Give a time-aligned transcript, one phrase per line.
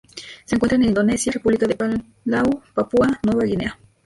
[0.45, 3.77] Se encuentran en Indonesia, República de Palau, Papúa Nueva Guinea.